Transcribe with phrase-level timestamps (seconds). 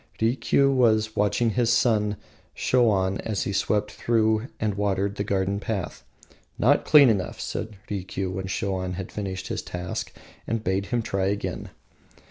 [0.19, 2.17] Rikiu was watching his son
[2.55, 6.03] Shoan as he swept and watered the garden path.
[6.57, 10.11] "Not clean enough," said Rikiu, when Shoan had finished his task,
[10.47, 11.69] and bade him try again.